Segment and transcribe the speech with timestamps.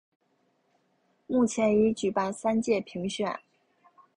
[1.27, 3.39] 目前已举办三届评选。